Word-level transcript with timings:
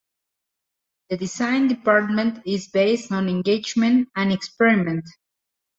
The 1.11 1.17
design 1.17 1.67
department 1.67 2.41
is 2.47 2.65
based 2.69 3.11
on 3.11 3.29
engagement 3.29 4.09
and 4.15 4.33
experiment. 4.33 5.05